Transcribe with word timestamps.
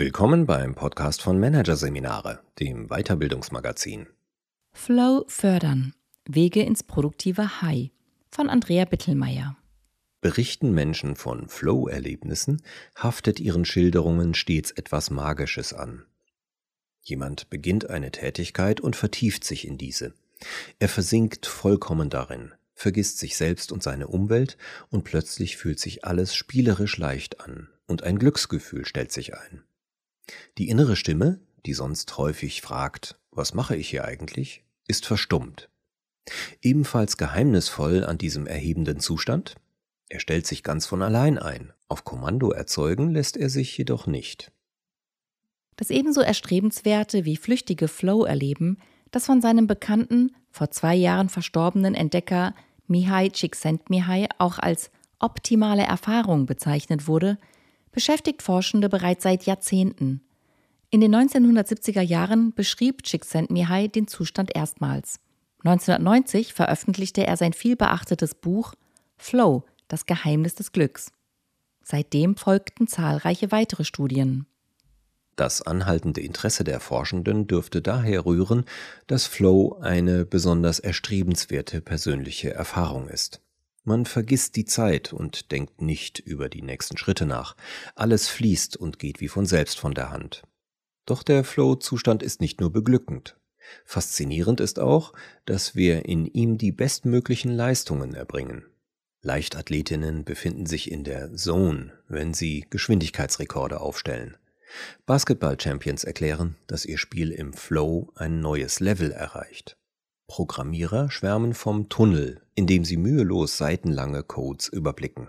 Willkommen 0.00 0.46
beim 0.46 0.74
Podcast 0.74 1.20
von 1.20 1.38
Managerseminare, 1.38 2.40
dem 2.58 2.88
Weiterbildungsmagazin. 2.88 4.06
Flow 4.72 5.26
fördern. 5.28 5.92
Wege 6.26 6.62
ins 6.62 6.82
produktive 6.82 7.60
High 7.60 7.90
von 8.30 8.48
Andrea 8.48 8.86
Bittelmeier. 8.86 9.58
Berichten 10.22 10.72
Menschen 10.72 11.16
von 11.16 11.50
Flow-Erlebnissen, 11.50 12.62
haftet 12.96 13.40
ihren 13.40 13.66
Schilderungen 13.66 14.32
stets 14.32 14.70
etwas 14.70 15.10
Magisches 15.10 15.74
an. 15.74 16.06
Jemand 17.02 17.50
beginnt 17.50 17.90
eine 17.90 18.10
Tätigkeit 18.10 18.80
und 18.80 18.96
vertieft 18.96 19.44
sich 19.44 19.68
in 19.68 19.76
diese. 19.76 20.14
Er 20.78 20.88
versinkt 20.88 21.44
vollkommen 21.44 22.08
darin, 22.08 22.54
vergisst 22.72 23.18
sich 23.18 23.36
selbst 23.36 23.70
und 23.70 23.82
seine 23.82 24.08
Umwelt 24.08 24.56
und 24.88 25.04
plötzlich 25.04 25.58
fühlt 25.58 25.78
sich 25.78 26.06
alles 26.06 26.34
spielerisch 26.34 26.96
leicht 26.96 27.42
an 27.42 27.68
und 27.86 28.02
ein 28.02 28.18
Glücksgefühl 28.18 28.86
stellt 28.86 29.12
sich 29.12 29.36
ein. 29.36 29.62
Die 30.58 30.68
innere 30.68 30.96
Stimme, 30.96 31.40
die 31.66 31.74
sonst 31.74 32.16
häufig 32.18 32.62
fragt, 32.62 33.18
was 33.30 33.54
mache 33.54 33.76
ich 33.76 33.88
hier 33.88 34.04
eigentlich, 34.04 34.64
ist 34.86 35.06
verstummt. 35.06 35.68
Ebenfalls 36.62 37.16
geheimnisvoll 37.16 38.04
an 38.04 38.18
diesem 38.18 38.46
erhebenden 38.46 39.00
Zustand, 39.00 39.54
er 40.08 40.20
stellt 40.20 40.46
sich 40.46 40.62
ganz 40.62 40.86
von 40.86 41.02
allein 41.02 41.38
ein, 41.38 41.72
auf 41.88 42.04
Kommando 42.04 42.50
erzeugen 42.50 43.10
lässt 43.10 43.36
er 43.36 43.48
sich 43.48 43.76
jedoch 43.76 44.06
nicht. 44.06 44.52
Das 45.76 45.90
ebenso 45.90 46.20
erstrebenswerte 46.20 47.24
wie 47.24 47.36
flüchtige 47.36 47.88
Flow-Erleben, 47.88 48.78
das 49.10 49.26
von 49.26 49.40
seinem 49.40 49.66
bekannten, 49.66 50.34
vor 50.50 50.70
zwei 50.70 50.94
Jahren 50.94 51.28
verstorbenen 51.28 51.94
Entdecker 51.94 52.54
Mihai 52.86 53.28
Csikszentmihalyi 53.28 54.28
auch 54.38 54.58
als 54.58 54.90
optimale 55.20 55.82
Erfahrung 55.82 56.46
bezeichnet 56.46 57.06
wurde, 57.06 57.38
beschäftigt 57.92 58.42
Forschende 58.42 58.88
bereits 58.88 59.22
seit 59.22 59.44
Jahrzehnten. 59.44 60.22
In 60.90 61.00
den 61.00 61.14
1970er 61.14 62.00
Jahren 62.00 62.52
beschrieb 62.54 63.04
Csikszentmihalyi 63.04 63.88
den 63.88 64.08
Zustand 64.08 64.50
erstmals. 64.54 65.20
1990 65.64 66.52
veröffentlichte 66.54 67.26
er 67.26 67.36
sein 67.36 67.52
vielbeachtetes 67.52 68.34
Buch 68.34 68.74
Flow, 69.16 69.64
das 69.88 70.06
Geheimnis 70.06 70.54
des 70.54 70.72
Glücks. 70.72 71.12
Seitdem 71.82 72.36
folgten 72.36 72.86
zahlreiche 72.86 73.52
weitere 73.52 73.84
Studien. 73.84 74.46
Das 75.36 75.62
anhaltende 75.62 76.20
Interesse 76.20 76.64
der 76.64 76.80
Forschenden 76.80 77.46
dürfte 77.46 77.80
daher 77.80 78.26
rühren, 78.26 78.64
dass 79.06 79.26
Flow 79.26 79.78
eine 79.80 80.24
besonders 80.24 80.80
erstrebenswerte 80.80 81.80
persönliche 81.80 82.52
Erfahrung 82.52 83.08
ist. 83.08 83.40
Man 83.82 84.04
vergisst 84.04 84.56
die 84.56 84.66
Zeit 84.66 85.12
und 85.12 85.52
denkt 85.52 85.80
nicht 85.80 86.18
über 86.18 86.48
die 86.48 86.62
nächsten 86.62 86.98
Schritte 86.98 87.26
nach. 87.26 87.56
Alles 87.94 88.28
fließt 88.28 88.76
und 88.76 88.98
geht 88.98 89.20
wie 89.20 89.28
von 89.28 89.46
selbst 89.46 89.78
von 89.78 89.94
der 89.94 90.10
Hand. 90.10 90.42
Doch 91.06 91.22
der 91.22 91.44
Flow-Zustand 91.44 92.22
ist 92.22 92.40
nicht 92.40 92.60
nur 92.60 92.72
beglückend. 92.72 93.36
Faszinierend 93.84 94.60
ist 94.60 94.78
auch, 94.78 95.12
dass 95.46 95.74
wir 95.74 96.04
in 96.04 96.26
ihm 96.26 96.58
die 96.58 96.72
bestmöglichen 96.72 97.52
Leistungen 97.52 98.14
erbringen. 98.14 98.64
Leichtathletinnen 99.22 100.24
befinden 100.24 100.66
sich 100.66 100.90
in 100.90 101.04
der 101.04 101.34
Zone, 101.34 101.92
wenn 102.08 102.32
sie 102.32 102.66
Geschwindigkeitsrekorde 102.70 103.80
aufstellen. 103.80 104.36
Basketball-Champions 105.06 106.04
erklären, 106.04 106.56
dass 106.66 106.84
ihr 106.84 106.98
Spiel 106.98 107.32
im 107.32 107.52
Flow 107.52 108.12
ein 108.14 108.40
neues 108.40 108.80
Level 108.80 109.10
erreicht. 109.10 109.76
Programmierer 110.30 111.10
schwärmen 111.10 111.54
vom 111.54 111.88
Tunnel, 111.88 112.40
in 112.54 112.68
dem 112.68 112.84
sie 112.84 112.96
mühelos 112.96 113.58
seitenlange 113.58 114.22
Codes 114.22 114.68
überblicken. 114.68 115.26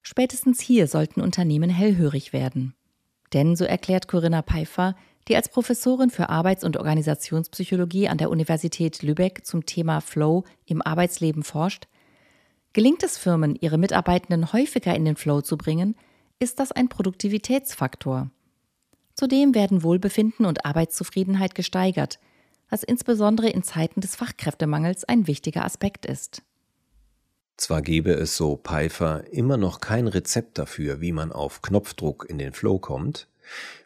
Spätestens 0.00 0.60
hier 0.60 0.86
sollten 0.86 1.20
Unternehmen 1.20 1.68
hellhörig 1.68 2.32
werden. 2.32 2.76
Denn, 3.32 3.56
so 3.56 3.64
erklärt 3.64 4.06
Corinna 4.06 4.42
Pfeiffer, 4.42 4.94
die 5.26 5.34
als 5.34 5.48
Professorin 5.48 6.10
für 6.10 6.28
Arbeits- 6.28 6.62
und 6.62 6.76
Organisationspsychologie 6.76 8.06
an 8.06 8.16
der 8.16 8.30
Universität 8.30 9.02
Lübeck 9.02 9.44
zum 9.44 9.66
Thema 9.66 10.00
Flow 10.00 10.44
im 10.66 10.82
Arbeitsleben 10.82 11.42
forscht, 11.42 11.88
gelingt 12.72 13.02
es 13.02 13.18
Firmen, 13.18 13.56
ihre 13.60 13.76
Mitarbeitenden 13.76 14.52
häufiger 14.52 14.94
in 14.94 15.04
den 15.04 15.16
Flow 15.16 15.40
zu 15.40 15.56
bringen, 15.56 15.96
ist 16.38 16.60
das 16.60 16.70
ein 16.70 16.88
Produktivitätsfaktor. 16.88 18.30
Zudem 19.14 19.56
werden 19.56 19.82
Wohlbefinden 19.82 20.46
und 20.46 20.64
Arbeitszufriedenheit 20.64 21.56
gesteigert, 21.56 22.20
was 22.72 22.82
insbesondere 22.82 23.50
in 23.50 23.62
Zeiten 23.62 24.00
des 24.00 24.16
Fachkräftemangels 24.16 25.04
ein 25.04 25.26
wichtiger 25.26 25.64
Aspekt 25.64 26.06
ist. 26.06 26.42
Zwar 27.58 27.82
gäbe 27.82 28.12
es 28.12 28.36
so 28.36 28.56
Pfeiffer 28.56 29.30
immer 29.30 29.58
noch 29.58 29.80
kein 29.80 30.08
Rezept 30.08 30.58
dafür, 30.58 31.00
wie 31.00 31.12
man 31.12 31.30
auf 31.30 31.60
Knopfdruck 31.60 32.26
in 32.28 32.38
den 32.38 32.52
Flow 32.52 32.78
kommt, 32.78 33.28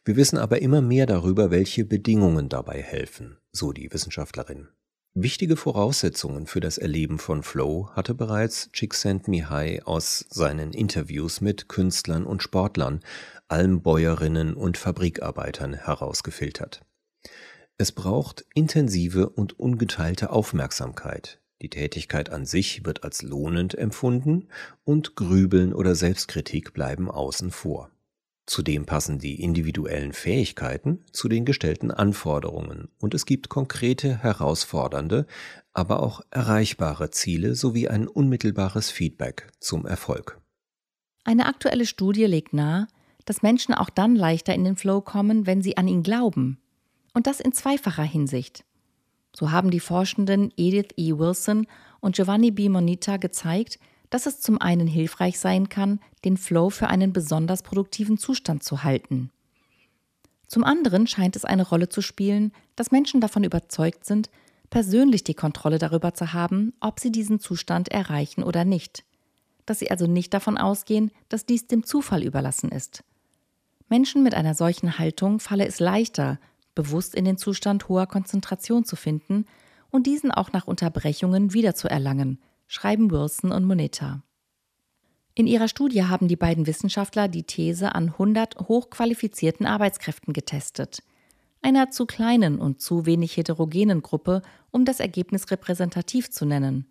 wir 0.05 0.17
wissen 0.17 0.39
aber 0.39 0.63
immer 0.63 0.81
mehr 0.81 1.07
darüber, 1.07 1.51
welche 1.51 1.85
Bedingungen 1.85 2.49
dabei 2.49 2.81
helfen, 2.81 3.39
so 3.53 3.73
die 3.73 3.93
Wissenschaftlerin. 3.93 4.69
Wichtige 5.15 5.57
Voraussetzungen 5.57 6.47
für 6.47 6.61
das 6.61 6.77
Erleben 6.77 7.19
von 7.19 7.43
Flow 7.43 7.89
hatte 7.93 8.15
bereits 8.15 8.71
Csikszentmihalyi 8.73 9.81
aus 9.83 10.27
seinen 10.29 10.73
Interviews 10.73 11.41
mit 11.41 11.69
Künstlern 11.69 12.27
und 12.27 12.43
Sportlern, 12.43 13.01
Almbäuerinnen 13.49 14.55
und 14.55 14.77
Fabrikarbeitern 14.77 15.73
herausgefiltert. 15.73 16.86
Es 17.79 17.93
braucht 17.93 18.47
intensive 18.55 19.29
und 19.29 19.59
ungeteilte 19.61 20.31
Aufmerksamkeit. 20.31 21.41
Die 21.61 21.69
Tätigkeit 21.69 22.31
an 22.31 22.47
sich 22.47 22.87
wird 22.87 23.05
als 23.05 23.23
lohnend 23.23 23.75
empfunden 23.75 24.49
und 24.85 25.15
Grübeln 25.15 25.75
oder 25.75 25.95
Selbstkritik 25.95 26.73
bleiben 26.73 27.11
außen 27.11 27.51
vor. 27.51 27.91
Zudem 28.47 28.87
passen 28.87 29.19
die 29.19 29.43
individuellen 29.43 30.13
Fähigkeiten 30.13 31.05
zu 31.13 31.29
den 31.29 31.45
gestellten 31.45 31.91
Anforderungen 31.91 32.89
und 32.99 33.13
es 33.13 33.27
gibt 33.27 33.49
konkrete, 33.49 34.23
herausfordernde, 34.23 35.27
aber 35.73 36.03
auch 36.03 36.23
erreichbare 36.31 37.11
Ziele 37.11 37.55
sowie 37.57 37.89
ein 37.89 38.09
unmittelbares 38.09 38.91
Feedback 38.91 39.49
zum 39.59 39.85
Erfolg. 39.85 40.41
Eine 41.25 41.47
aktuelle 41.47 41.87
Studie 41.87 42.25
legt 42.25 42.53
nahe, 42.53 42.87
dass 43.25 43.43
Menschen 43.43 43.75
auch 43.75 43.91
dann 43.91 44.15
leichter 44.15 44.55
in 44.55 44.65
den 44.65 44.77
Flow 44.77 45.01
kommen, 45.01 45.47
wenn 45.47 45.61
sie 45.61 45.77
an 45.77 45.89
ihn 45.89 46.05
glauben. 46.05 46.63
Und 47.17 47.27
das 47.27 47.41
in 47.41 47.53
zweifacher 47.53 48.03
Hinsicht. 48.03 48.63
So 49.35 49.51
haben 49.51 49.71
die 49.71 49.81
Forschenden 49.81 50.53
Edith 50.59 50.91
E. 50.99 51.15
Wilson 51.17 51.67
und 52.01 52.15
Giovanni 52.15 52.51
B. 52.51 52.69
Monita 52.69 53.17
gezeigt, 53.17 53.79
dass 54.11 54.27
es 54.27 54.43
zum 54.43 54.61
einen 54.61 54.87
hilfreich 54.87 55.39
sein 55.39 55.71
kann, 55.71 56.01
den 56.27 56.37
Flow 56.37 56.69
für 56.69 56.89
einen 56.89 57.15
besonders 57.15 57.63
produktiven 57.63 58.19
Zustand 58.19 58.65
zu 58.65 58.83
halten. 58.83 59.31
Zum 60.47 60.63
anderen 60.63 61.07
scheint 61.07 61.37
es 61.37 61.47
eine 61.47 61.67
Rolle 61.67 61.89
zu 61.89 62.03
spielen, 62.03 62.53
dass 62.75 62.91
Menschen 62.91 63.23
davon 63.23 63.45
überzeugt 63.45 64.05
sind, 64.05 64.29
persönlich 64.69 65.25
die 65.25 65.33
Kontrolle 65.33 65.79
darüber 65.79 66.13
zu 66.13 66.35
haben, 66.35 66.75
ob 66.81 67.01
sie 67.01 67.13
diesen 67.13 67.41
Zustand 67.41 67.89
erreichen 67.89 68.43
oder 68.43 68.67
nicht. 68.67 69.05
Dass 69.65 69.79
sie 69.79 69.91
also 69.91 70.07
nicht 70.07 70.35
davon 70.35 70.59
ausgehen, 70.59 71.11
dass 71.31 71.47
dies 71.47 71.67
dem 71.67 71.83
Zufall 71.83 72.23
überlassen 72.23 72.71
ist. 72.71 73.05
Menschen 73.89 74.23
mit 74.23 74.35
einer 74.35 74.53
solchen 74.53 74.99
Haltung 74.99 75.41
falle 75.41 75.67
es 75.67 75.81
leichter, 75.81 76.39
bewusst 76.77 77.17
in 77.17 77.25
den 77.25 77.37
Zustand 77.37 77.89
hoher 77.89 78.07
Konzentration 78.07 78.85
zu 78.85 78.95
finden 78.95 79.47
und 79.91 80.07
diesen 80.07 80.31
auch 80.31 80.53
nach 80.53 80.69
Unterbrechungen 80.69 81.53
wiederzuerlangen, 81.53 82.39
schreiben 82.69 83.11
Wilson 83.11 83.51
und 83.51 83.65
Moneta. 83.65 84.23
In 85.35 85.47
ihrer 85.47 85.69
Studie 85.69 86.05
haben 86.05 86.29
die 86.29 86.37
beiden 86.37 86.67
Wissenschaftler 86.67 87.27
die 87.29 87.43
These 87.43 87.95
an 87.95 88.11
100 88.11 88.69
hochqualifizierten 88.69 89.67
Arbeitskräften 89.67 90.33
getestet. 90.33 91.03
Einer 91.61 91.91
zu 91.91 92.07
kleinen 92.07 92.59
und 92.59 92.81
zu 92.81 93.07
wenig 93.07 93.37
heterogenen 93.37 94.03
Gruppe, 94.03 94.43
um 94.71 94.85
das 94.85 95.01
Ergebnis 95.01 95.51
repräsentativ 95.51 96.31
zu 96.31 96.47
nennen. 96.47 96.87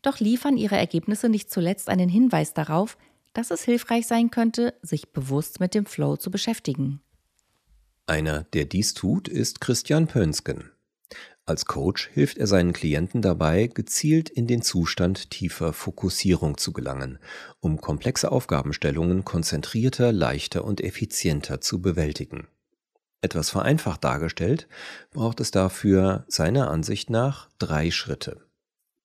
Doch 0.00 0.20
liefern 0.20 0.56
ihre 0.56 0.76
Ergebnisse 0.76 1.28
nicht 1.28 1.50
zuletzt 1.50 1.88
einen 1.88 2.08
Hinweis 2.08 2.54
darauf, 2.54 2.96
dass 3.34 3.50
es 3.50 3.62
hilfreich 3.62 4.06
sein 4.06 4.30
könnte, 4.30 4.74
sich 4.82 5.12
bewusst 5.12 5.60
mit 5.60 5.74
dem 5.74 5.86
Flow 5.86 6.16
zu 6.16 6.30
beschäftigen. 6.30 7.00
Einer, 8.06 8.44
der 8.52 8.64
dies 8.64 8.94
tut, 8.94 9.28
ist 9.28 9.60
Christian 9.60 10.06
Pönsken. 10.06 10.70
Als 11.44 11.66
Coach 11.66 12.08
hilft 12.12 12.38
er 12.38 12.46
seinen 12.46 12.72
Klienten 12.72 13.20
dabei, 13.20 13.66
gezielt 13.66 14.30
in 14.30 14.46
den 14.46 14.62
Zustand 14.62 15.30
tiefer 15.30 15.72
Fokussierung 15.72 16.56
zu 16.56 16.72
gelangen, 16.72 17.18
um 17.60 17.80
komplexe 17.80 18.30
Aufgabenstellungen 18.30 19.24
konzentrierter, 19.24 20.12
leichter 20.12 20.64
und 20.64 20.80
effizienter 20.80 21.60
zu 21.60 21.82
bewältigen. 21.82 22.46
Etwas 23.22 23.50
vereinfacht 23.50 24.04
dargestellt, 24.04 24.68
braucht 25.12 25.40
es 25.40 25.50
dafür 25.50 26.24
seiner 26.28 26.70
Ansicht 26.70 27.10
nach 27.10 27.48
drei 27.58 27.90
Schritte. 27.90 28.40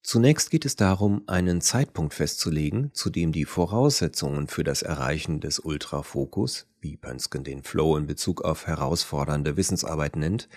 Zunächst 0.08 0.52
geht 0.52 0.64
es 0.64 0.78
darum, 0.78 1.24
einen 1.28 1.60
Zeitpunkt 1.60 2.14
festzulegen, 2.14 2.92
zu 2.94 3.10
dem 3.10 3.34
die 3.34 3.44
Voraussetzungen 3.44 4.48
für 4.48 4.64
das 4.64 4.82
Erreichen 4.82 5.42
des 5.42 5.60
Ultrafokus, 5.60 6.66
wie 6.80 6.96
Pönsken 6.96 7.44
den 7.44 7.62
Flow 7.62 7.98
in 7.98 8.08
Bezug 8.08 8.42
auf 8.46 8.68
herausfordernde 8.68 9.58
Wissensarbeit 9.58 10.16
nennt, 10.16 10.48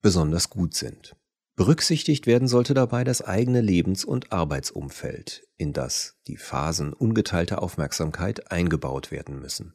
besonders 0.00 0.48
gut 0.48 0.74
sind. 0.74 1.16
Berücksichtigt 1.56 2.28
werden 2.28 2.46
sollte 2.46 2.72
dabei 2.72 3.02
das 3.02 3.20
eigene 3.20 3.62
Lebens- 3.62 4.04
und 4.04 4.30
Arbeitsumfeld, 4.30 5.42
in 5.56 5.72
das 5.72 6.14
die 6.28 6.36
Phasen 6.36 6.92
ungeteilter 6.92 7.64
Aufmerksamkeit 7.64 8.52
eingebaut 8.52 9.10
werden 9.10 9.40
müssen. 9.40 9.74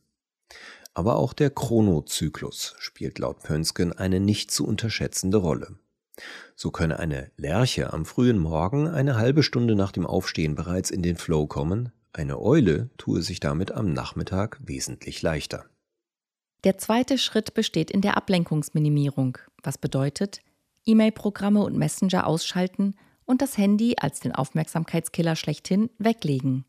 Aber 0.94 1.18
auch 1.18 1.34
der 1.34 1.50
Chronozyklus 1.50 2.78
spielt 2.80 3.20
laut 3.20 3.44
Pönsken 3.44 3.92
eine 3.92 4.22
nicht 4.22 4.50
zu 4.50 4.66
unterschätzende 4.66 5.40
Rolle. 5.40 5.78
So 6.56 6.72
könne 6.72 7.00
eine 7.00 7.32
Lerche 7.38 7.94
am 7.94 8.06
frühen 8.06 8.38
Morgen 8.38 8.88
eine 8.88 9.16
halbe 9.16 9.44
Stunde 9.44 9.76
nach 9.76 9.92
dem 9.92 10.06
Aufstehen 10.06 10.56
bereits 10.56 10.92
in 10.92 11.02
den 11.02 11.16
Flow 11.16 11.48
kommen, 11.48 11.92
eine 12.14 12.40
Eule 12.40 12.90
tue 12.98 13.22
sich 13.22 13.40
damit 13.40 13.72
am 13.72 13.94
Nachmittag 13.94 14.60
wesentlich 14.64 15.22
leichter. 15.22 15.66
Der 16.64 16.78
zweite 16.78 17.18
Schritt 17.18 17.54
besteht 17.54 17.92
in 17.92 18.02
der 18.02 18.18
Ablenkungsminimierung, 18.18 19.38
was 19.64 19.78
bedeutet, 19.78 20.42
E-Mail-Programme 20.86 21.64
und 21.64 21.78
Messenger 21.78 22.26
ausschalten 22.26 22.96
und 23.26 23.42
das 23.42 23.58
Handy 23.58 23.96
als 24.00 24.20
den 24.20 24.34
Aufmerksamkeitskiller 24.34 25.36
schlechthin 25.36 25.90
weglegen. 26.00 26.66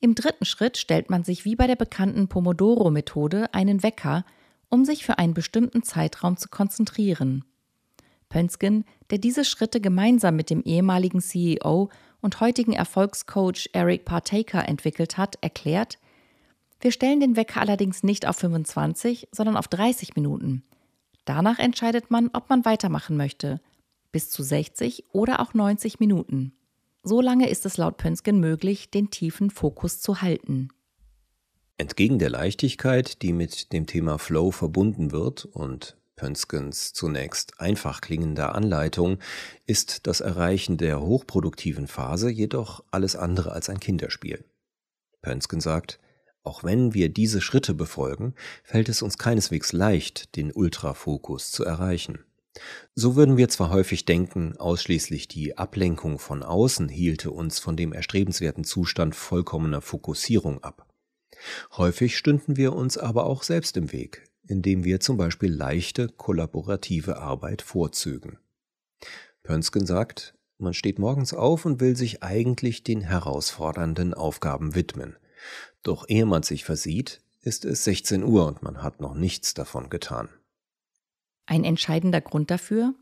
Im 0.00 0.14
dritten 0.14 0.44
Schritt 0.44 0.76
stellt 0.76 1.10
man 1.10 1.24
sich 1.24 1.44
wie 1.44 1.56
bei 1.56 1.66
der 1.66 1.76
bekannten 1.76 2.28
Pomodoro-Methode 2.28 3.52
einen 3.54 3.82
Wecker, 3.82 4.24
um 4.68 4.84
sich 4.84 5.04
für 5.04 5.18
einen 5.18 5.34
bestimmten 5.34 5.82
Zeitraum 5.82 6.36
zu 6.36 6.48
konzentrieren. 6.48 7.44
Pönsken, 8.34 8.84
der 9.10 9.18
diese 9.18 9.44
Schritte 9.44 9.80
gemeinsam 9.80 10.34
mit 10.34 10.50
dem 10.50 10.60
ehemaligen 10.64 11.20
CEO 11.20 11.88
und 12.20 12.40
heutigen 12.40 12.72
Erfolgscoach 12.72 13.70
Eric 13.72 14.04
Partaker 14.04 14.68
entwickelt 14.68 15.16
hat, 15.16 15.38
erklärt, 15.40 16.00
wir 16.80 16.90
stellen 16.90 17.20
den 17.20 17.36
Wecker 17.36 17.60
allerdings 17.60 18.02
nicht 18.02 18.26
auf 18.26 18.34
25, 18.38 19.28
sondern 19.30 19.56
auf 19.56 19.68
30 19.68 20.16
Minuten. 20.16 20.64
Danach 21.24 21.60
entscheidet 21.60 22.10
man, 22.10 22.28
ob 22.32 22.50
man 22.50 22.64
weitermachen 22.64 23.16
möchte, 23.16 23.60
bis 24.10 24.30
zu 24.30 24.42
60 24.42 25.04
oder 25.12 25.38
auch 25.38 25.54
90 25.54 26.00
Minuten. 26.00 26.54
So 27.04 27.20
lange 27.20 27.48
ist 27.48 27.64
es 27.66 27.76
laut 27.76 27.98
Pönsken 27.98 28.40
möglich, 28.40 28.90
den 28.90 29.10
tiefen 29.10 29.50
Fokus 29.50 30.00
zu 30.00 30.22
halten. 30.22 30.70
Entgegen 31.78 32.18
der 32.18 32.30
Leichtigkeit, 32.30 33.22
die 33.22 33.32
mit 33.32 33.72
dem 33.72 33.86
Thema 33.86 34.18
Flow 34.18 34.50
verbunden 34.50 35.12
wird 35.12 35.44
und 35.44 35.96
Pönskens 36.16 36.92
zunächst 36.92 37.60
einfach 37.60 38.00
klingender 38.00 38.54
Anleitung 38.54 39.18
ist 39.66 40.06
das 40.06 40.20
Erreichen 40.20 40.76
der 40.76 41.00
hochproduktiven 41.00 41.88
Phase 41.88 42.30
jedoch 42.30 42.84
alles 42.90 43.16
andere 43.16 43.52
als 43.52 43.68
ein 43.68 43.80
Kinderspiel. 43.80 44.44
Pönsken 45.22 45.60
sagt, 45.60 45.98
auch 46.44 46.62
wenn 46.62 46.92
wir 46.92 47.08
diese 47.08 47.40
Schritte 47.40 47.74
befolgen, 47.74 48.34
fällt 48.62 48.88
es 48.88 49.02
uns 49.02 49.18
keineswegs 49.18 49.72
leicht, 49.72 50.36
den 50.36 50.52
Ultrafokus 50.52 51.50
zu 51.50 51.64
erreichen. 51.64 52.18
So 52.94 53.16
würden 53.16 53.36
wir 53.36 53.48
zwar 53.48 53.70
häufig 53.70 54.04
denken, 54.04 54.56
ausschließlich 54.58 55.26
die 55.26 55.58
Ablenkung 55.58 56.18
von 56.18 56.42
außen 56.42 56.88
hielte 56.88 57.30
uns 57.30 57.58
von 57.58 57.76
dem 57.76 57.92
erstrebenswerten 57.92 58.62
Zustand 58.62 59.16
vollkommener 59.16 59.80
Fokussierung 59.80 60.62
ab. 60.62 60.86
Häufig 61.72 62.16
stünden 62.16 62.56
wir 62.56 62.74
uns 62.74 62.96
aber 62.96 63.26
auch 63.26 63.42
selbst 63.42 63.76
im 63.76 63.90
Weg, 63.90 64.24
indem 64.46 64.84
wir 64.84 65.00
zum 65.00 65.16
Beispiel 65.16 65.52
leichte 65.52 66.08
kollaborative 66.08 67.18
Arbeit 67.18 67.62
vorzügen. 67.62 68.38
Pönsken 69.42 69.86
sagt, 69.86 70.34
man 70.58 70.74
steht 70.74 70.98
morgens 70.98 71.34
auf 71.34 71.64
und 71.64 71.80
will 71.80 71.96
sich 71.96 72.22
eigentlich 72.22 72.84
den 72.84 73.00
herausfordernden 73.00 74.14
Aufgaben 74.14 74.74
widmen. 74.74 75.16
Doch 75.82 76.08
ehe 76.08 76.26
man 76.26 76.42
sich 76.42 76.64
versieht, 76.64 77.20
ist 77.42 77.64
es 77.64 77.84
16 77.84 78.24
Uhr 78.24 78.46
und 78.46 78.62
man 78.62 78.82
hat 78.82 79.00
noch 79.00 79.14
nichts 79.14 79.52
davon 79.54 79.90
getan. 79.90 80.28
Ein 81.46 81.64
entscheidender 81.64 82.20
Grund 82.20 82.50
dafür? 82.50 82.94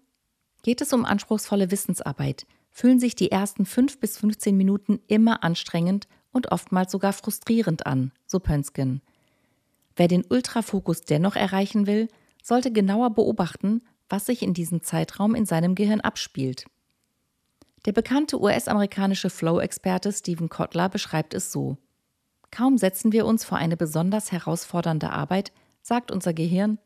Geht 0.62 0.80
es 0.80 0.92
um 0.92 1.04
anspruchsvolle 1.04 1.70
Wissensarbeit, 1.70 2.46
fühlen 2.70 2.98
sich 2.98 3.14
die 3.14 3.30
ersten 3.30 3.66
5 3.66 4.00
bis 4.00 4.18
15 4.18 4.56
Minuten 4.56 5.00
immer 5.06 5.44
anstrengend 5.44 6.08
und 6.32 6.50
oftmals 6.50 6.90
sogar 6.90 7.12
frustrierend 7.12 7.86
an, 7.86 8.12
so 8.26 8.40
Pönsken. 8.40 9.02
Wer 9.96 10.08
den 10.08 10.24
Ultrafokus 10.28 11.02
dennoch 11.02 11.36
erreichen 11.36 11.86
will, 11.86 12.08
sollte 12.42 12.72
genauer 12.72 13.10
beobachten, 13.10 13.82
was 14.08 14.26
sich 14.26 14.42
in 14.42 14.54
diesem 14.54 14.82
Zeitraum 14.82 15.34
in 15.34 15.46
seinem 15.46 15.74
Gehirn 15.74 16.00
abspielt. 16.00 16.66
Der 17.84 17.92
bekannte 17.92 18.40
US-amerikanische 18.40 19.30
Flow-Experte 19.30 20.12
Stephen 20.12 20.48
Kotler 20.48 20.88
beschreibt 20.88 21.34
es 21.34 21.50
so. 21.50 21.78
Kaum 22.50 22.78
setzen 22.78 23.12
wir 23.12 23.26
uns 23.26 23.44
vor 23.44 23.58
eine 23.58 23.76
besonders 23.76 24.30
herausfordernde 24.30 25.10
Arbeit, 25.10 25.52
sagt 25.80 26.10
unser 26.10 26.32
Gehirn, 26.32 26.78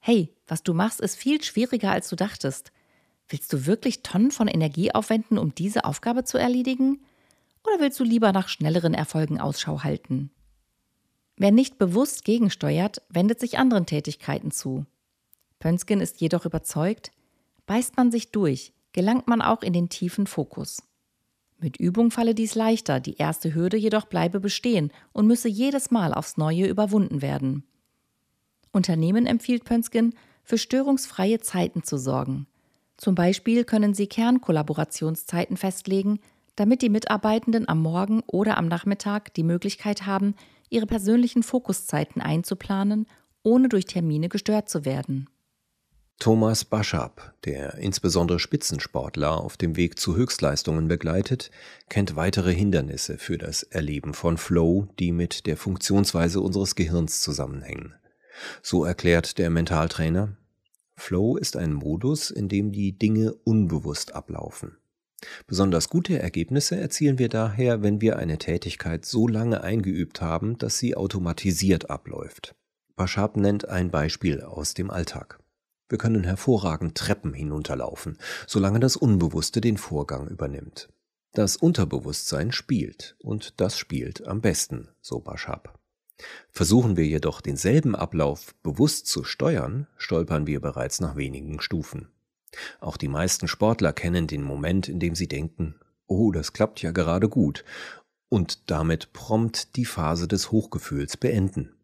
hey, 0.00 0.34
was 0.46 0.62
du 0.62 0.74
machst, 0.74 1.00
ist 1.00 1.16
viel 1.16 1.42
schwieriger, 1.42 1.92
als 1.92 2.08
du 2.08 2.16
dachtest. 2.16 2.72
Willst 3.28 3.52
du 3.52 3.66
wirklich 3.66 4.02
Tonnen 4.02 4.30
von 4.30 4.48
Energie 4.48 4.92
aufwenden, 4.92 5.38
um 5.38 5.54
diese 5.54 5.84
Aufgabe 5.84 6.24
zu 6.24 6.38
erledigen? 6.38 7.04
Oder 7.64 7.80
willst 7.80 8.00
du 8.00 8.04
lieber 8.04 8.32
nach 8.32 8.48
schnelleren 8.48 8.94
Erfolgen 8.94 9.40
Ausschau 9.40 9.84
halten? 9.84 10.30
Wer 11.42 11.50
nicht 11.50 11.76
bewusst 11.76 12.24
gegensteuert, 12.24 13.02
wendet 13.08 13.40
sich 13.40 13.58
anderen 13.58 13.84
Tätigkeiten 13.84 14.52
zu. 14.52 14.86
Pönsken 15.58 16.00
ist 16.00 16.20
jedoch 16.20 16.46
überzeugt, 16.46 17.10
beißt 17.66 17.96
man 17.96 18.12
sich 18.12 18.30
durch, 18.30 18.72
gelangt 18.92 19.26
man 19.26 19.42
auch 19.42 19.62
in 19.62 19.72
den 19.72 19.88
tiefen 19.88 20.28
Fokus. 20.28 20.84
Mit 21.58 21.78
Übung 21.78 22.12
falle 22.12 22.36
dies 22.36 22.54
leichter, 22.54 23.00
die 23.00 23.16
erste 23.16 23.56
Hürde 23.56 23.76
jedoch 23.76 24.06
bleibe 24.06 24.38
bestehen 24.38 24.92
und 25.12 25.26
müsse 25.26 25.48
jedes 25.48 25.90
Mal 25.90 26.14
aufs 26.14 26.36
Neue 26.36 26.68
überwunden 26.68 27.22
werden. 27.22 27.64
Unternehmen 28.70 29.26
empfiehlt 29.26 29.64
Pönsken, 29.64 30.14
für 30.44 30.58
störungsfreie 30.58 31.40
Zeiten 31.40 31.82
zu 31.82 31.98
sorgen. 31.98 32.46
Zum 32.96 33.16
Beispiel 33.16 33.64
können 33.64 33.94
sie 33.94 34.06
Kernkollaborationszeiten 34.06 35.56
festlegen, 35.56 36.20
damit 36.54 36.82
die 36.82 36.88
Mitarbeitenden 36.88 37.68
am 37.68 37.82
Morgen 37.82 38.22
oder 38.28 38.58
am 38.58 38.68
Nachmittag 38.68 39.34
die 39.34 39.42
Möglichkeit 39.42 40.06
haben, 40.06 40.36
ihre 40.72 40.86
persönlichen 40.86 41.42
Fokuszeiten 41.42 42.22
einzuplanen, 42.22 43.06
ohne 43.42 43.68
durch 43.68 43.84
Termine 43.84 44.28
gestört 44.28 44.68
zu 44.68 44.84
werden. 44.84 45.28
Thomas 46.18 46.64
Baschab, 46.64 47.34
der 47.44 47.78
insbesondere 47.78 48.38
Spitzensportler 48.38 49.40
auf 49.40 49.56
dem 49.56 49.76
Weg 49.76 49.98
zu 49.98 50.14
Höchstleistungen 50.14 50.86
begleitet, 50.86 51.50
kennt 51.88 52.14
weitere 52.14 52.54
Hindernisse 52.54 53.18
für 53.18 53.38
das 53.38 53.64
Erleben 53.64 54.14
von 54.14 54.36
Flow, 54.38 54.86
die 55.00 55.10
mit 55.10 55.46
der 55.46 55.56
Funktionsweise 55.56 56.40
unseres 56.40 56.76
Gehirns 56.76 57.22
zusammenhängen. 57.22 57.94
So 58.62 58.84
erklärt 58.84 59.38
der 59.38 59.50
Mentaltrainer, 59.50 60.36
Flow 60.96 61.36
ist 61.36 61.56
ein 61.56 61.72
Modus, 61.72 62.30
in 62.30 62.48
dem 62.48 62.70
die 62.70 62.96
Dinge 62.96 63.34
unbewusst 63.34 64.14
ablaufen. 64.14 64.76
Besonders 65.46 65.88
gute 65.88 66.18
Ergebnisse 66.18 66.76
erzielen 66.76 67.18
wir 67.18 67.28
daher, 67.28 67.82
wenn 67.82 68.00
wir 68.00 68.18
eine 68.18 68.38
Tätigkeit 68.38 69.04
so 69.04 69.28
lange 69.28 69.62
eingeübt 69.62 70.20
haben, 70.20 70.58
dass 70.58 70.78
sie 70.78 70.96
automatisiert 70.96 71.90
abläuft. 71.90 72.54
Bashab 72.96 73.36
nennt 73.36 73.68
ein 73.68 73.90
Beispiel 73.90 74.42
aus 74.42 74.74
dem 74.74 74.90
Alltag. 74.90 75.38
Wir 75.88 75.98
können 75.98 76.24
hervorragend 76.24 76.96
Treppen 76.96 77.34
hinunterlaufen, 77.34 78.18
solange 78.46 78.80
das 78.80 78.96
Unbewusste 78.96 79.60
den 79.60 79.76
Vorgang 79.76 80.28
übernimmt. 80.28 80.88
Das 81.34 81.56
Unterbewusstsein 81.56 82.52
spielt, 82.52 83.16
und 83.20 83.60
das 83.60 83.78
spielt 83.78 84.26
am 84.26 84.40
besten, 84.40 84.88
so 85.00 85.20
Bashab. 85.20 85.78
Versuchen 86.50 86.96
wir 86.96 87.06
jedoch 87.06 87.40
denselben 87.40 87.96
Ablauf 87.96 88.54
bewusst 88.62 89.06
zu 89.06 89.24
steuern, 89.24 89.86
stolpern 89.96 90.46
wir 90.46 90.60
bereits 90.60 91.00
nach 91.00 91.16
wenigen 91.16 91.60
Stufen. 91.60 92.08
Auch 92.80 92.96
die 92.96 93.08
meisten 93.08 93.48
Sportler 93.48 93.92
kennen 93.92 94.26
den 94.26 94.42
Moment, 94.42 94.88
in 94.88 95.00
dem 95.00 95.14
sie 95.14 95.28
denken, 95.28 95.76
oh, 96.06 96.32
das 96.32 96.52
klappt 96.52 96.82
ja 96.82 96.90
gerade 96.90 97.28
gut, 97.28 97.64
und 98.28 98.70
damit 98.70 99.12
prompt 99.12 99.76
die 99.76 99.84
Phase 99.84 100.26
des 100.26 100.50
Hochgefühls 100.52 101.16
beenden. 101.16 101.74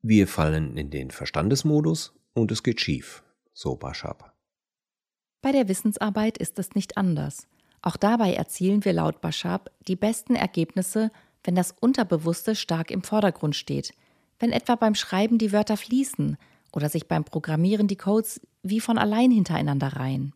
Wir 0.00 0.26
fallen 0.26 0.76
in 0.76 0.90
den 0.90 1.10
Verstandesmodus 1.10 2.14
und 2.34 2.50
es 2.52 2.62
geht 2.62 2.80
schief, 2.80 3.22
so 3.52 3.76
Bashab. 3.76 4.34
Bei 5.42 5.52
der 5.52 5.68
Wissensarbeit 5.68 6.38
ist 6.38 6.58
es 6.58 6.74
nicht 6.74 6.96
anders. 6.96 7.46
Auch 7.82 7.96
dabei 7.96 8.34
erzielen 8.34 8.84
wir 8.84 8.92
laut 8.92 9.20
Bashab 9.20 9.70
die 9.86 9.96
besten 9.96 10.34
Ergebnisse, 10.34 11.10
wenn 11.44 11.54
das 11.54 11.74
Unterbewusste 11.78 12.54
stark 12.54 12.90
im 12.90 13.02
Vordergrund 13.02 13.54
steht, 13.54 13.94
wenn 14.38 14.52
etwa 14.52 14.76
beim 14.76 14.94
Schreiben 14.94 15.38
die 15.38 15.52
Wörter 15.52 15.76
fließen 15.76 16.36
oder 16.72 16.88
sich 16.88 17.06
beim 17.06 17.24
Programmieren 17.24 17.86
die 17.86 17.96
Codes 17.96 18.40
wie 18.62 18.80
von 18.80 18.98
allein 18.98 19.30
hintereinander 19.30 19.88
reihen. 19.88 20.34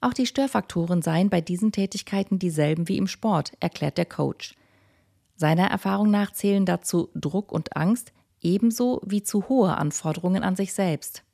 Auch 0.00 0.14
die 0.14 0.26
Störfaktoren 0.26 1.02
seien 1.02 1.28
bei 1.28 1.40
diesen 1.40 1.72
Tätigkeiten 1.72 2.38
dieselben 2.38 2.88
wie 2.88 2.96
im 2.96 3.06
Sport, 3.06 3.52
erklärt 3.60 3.98
der 3.98 4.06
Coach. 4.06 4.54
Seiner 5.36 5.66
Erfahrung 5.66 6.10
nach 6.10 6.32
zählen 6.32 6.64
dazu 6.64 7.10
Druck 7.14 7.52
und 7.52 7.76
Angst 7.76 8.12
ebenso 8.40 9.02
wie 9.04 9.22
zu 9.22 9.48
hohe 9.48 9.76
Anforderungen 9.76 10.42
an 10.42 10.56
sich 10.56 10.72
selbst. 10.72 11.24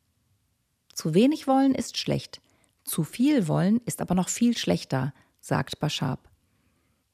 Zu 0.93 1.15
wenig 1.15 1.47
wollen 1.47 1.75
ist 1.75 1.97
schlecht, 1.97 2.41
zu 2.85 3.03
viel 3.03 3.49
wollen 3.49 3.81
ist 3.85 4.01
aber 4.01 4.15
noch 4.15 4.29
viel 4.29 4.57
schlechter, 4.57 5.13
sagt 5.41 5.81
Bashab. 5.81 6.31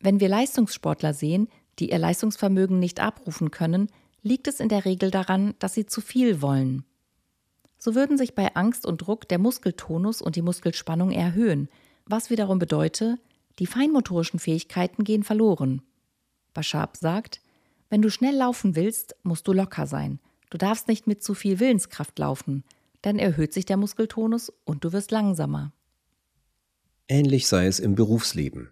Wenn 0.00 0.21
wir 0.21 0.28
Leistungssportler 0.28 1.14
sehen, 1.14 1.49
die 1.78 1.90
ihr 1.90 1.99
Leistungsvermögen 1.99 2.78
nicht 2.78 3.00
abrufen 3.00 3.50
können, 3.50 3.88
liegt 4.23 4.47
es 4.49 4.61
in 4.61 4.68
der 4.68 4.85
Regel 4.85 5.11
daran, 5.11 5.54
dass 5.59 5.75
sie 5.75 5.87
zu 5.87 6.00
viel 6.00 6.42
wollen. 6.42 6.85
So 7.84 7.96
würden 7.96 8.16
sich 8.16 8.36
bei 8.36 8.54
Angst 8.54 8.86
und 8.86 8.98
Druck 8.98 9.26
der 9.26 9.40
Muskeltonus 9.40 10.22
und 10.22 10.36
die 10.36 10.42
Muskelspannung 10.42 11.10
erhöhen, 11.10 11.68
was 12.06 12.30
wiederum 12.30 12.60
bedeutet, 12.60 13.18
die 13.58 13.66
feinmotorischen 13.66 14.38
Fähigkeiten 14.38 15.02
gehen 15.02 15.24
verloren. 15.24 15.82
Bashab 16.54 16.96
sagt, 16.96 17.40
wenn 17.90 18.00
du 18.00 18.08
schnell 18.08 18.36
laufen 18.36 18.76
willst, 18.76 19.16
musst 19.24 19.48
du 19.48 19.52
locker 19.52 19.88
sein. 19.88 20.20
Du 20.48 20.58
darfst 20.58 20.86
nicht 20.86 21.08
mit 21.08 21.24
zu 21.24 21.34
viel 21.34 21.58
Willenskraft 21.58 22.16
laufen, 22.20 22.62
dann 23.00 23.18
erhöht 23.18 23.52
sich 23.52 23.64
der 23.64 23.78
Muskeltonus 23.78 24.52
und 24.64 24.84
du 24.84 24.92
wirst 24.92 25.10
langsamer. 25.10 25.72
Ähnlich 27.08 27.48
sei 27.48 27.66
es 27.66 27.80
im 27.80 27.96
Berufsleben. 27.96 28.70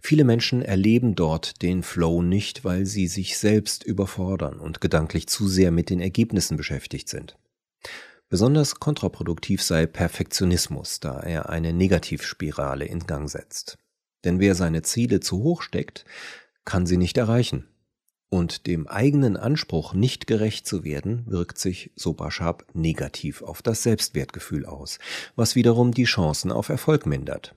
Viele 0.00 0.24
Menschen 0.24 0.62
erleben 0.62 1.14
dort 1.14 1.62
den 1.62 1.84
Flow 1.84 2.22
nicht, 2.22 2.64
weil 2.64 2.86
sie 2.86 3.06
sich 3.06 3.38
selbst 3.38 3.84
überfordern 3.84 4.58
und 4.58 4.80
gedanklich 4.80 5.28
zu 5.28 5.46
sehr 5.46 5.70
mit 5.70 5.90
den 5.90 6.00
Ergebnissen 6.00 6.56
beschäftigt 6.56 7.08
sind. 7.08 7.36
Besonders 8.30 8.74
kontraproduktiv 8.74 9.62
sei 9.62 9.86
Perfektionismus, 9.86 11.00
da 11.00 11.20
er 11.20 11.48
eine 11.48 11.72
Negativspirale 11.72 12.84
in 12.84 13.06
Gang 13.06 13.30
setzt. 13.30 13.78
Denn 14.24 14.38
wer 14.38 14.54
seine 14.54 14.82
Ziele 14.82 15.20
zu 15.20 15.42
hoch 15.42 15.62
steckt, 15.62 16.04
kann 16.66 16.84
sie 16.84 16.98
nicht 16.98 17.16
erreichen. 17.16 17.68
Und 18.28 18.66
dem 18.66 18.86
eigenen 18.86 19.38
Anspruch 19.38 19.94
nicht 19.94 20.26
gerecht 20.26 20.66
zu 20.66 20.84
werden, 20.84 21.24
wirkt 21.26 21.56
sich, 21.56 21.92
so 21.96 22.12
Bashab, 22.12 22.66
negativ 22.74 23.40
auf 23.40 23.62
das 23.62 23.82
Selbstwertgefühl 23.82 24.66
aus, 24.66 24.98
was 25.34 25.54
wiederum 25.54 25.94
die 25.94 26.04
Chancen 26.04 26.52
auf 26.52 26.68
Erfolg 26.68 27.06
mindert. 27.06 27.54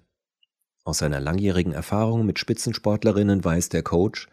Aus 0.86 1.00
seiner 1.00 1.20
langjährigen 1.20 1.74
Erfahrung 1.74 2.26
mit 2.26 2.40
Spitzensportlerinnen 2.40 3.44
weiß 3.44 3.68
der 3.68 3.84
Coach, 3.84 4.30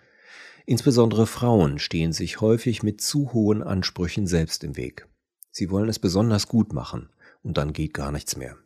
insbesondere 0.67 1.27
Frauen 1.27 1.81
stehen 1.81 2.13
sich 2.13 2.41
häufig 2.41 2.85
mit 2.85 3.01
zu 3.01 3.33
hohen 3.33 3.65
Ansprüchen 3.65 4.29
selbst 4.29 4.63
im 4.63 4.77
Weg. 4.77 5.08
Sie 5.59 5.73
wollen 5.73 5.89
es 5.89 5.99
besonders 5.99 6.47
gut 6.47 6.73
machen, 6.73 7.09
und 7.43 7.59
dann 7.59 7.73
geht 7.73 7.93
gar 7.93 8.13
nichts 8.13 8.37
mehr. 8.37 8.57